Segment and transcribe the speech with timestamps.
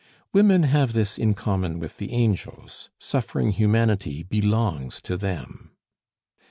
[0.33, 5.75] Women have this in common with the angels, suffering humanity belongs to them.